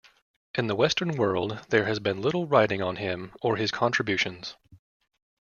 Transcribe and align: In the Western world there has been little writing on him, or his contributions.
In 0.55 0.65
the 0.65 0.73
Western 0.73 1.15
world 1.15 1.63
there 1.69 1.85
has 1.85 1.99
been 1.99 2.23
little 2.23 2.47
writing 2.47 2.81
on 2.81 2.95
him, 2.95 3.33
or 3.43 3.57
his 3.57 3.69
contributions. 3.69 4.55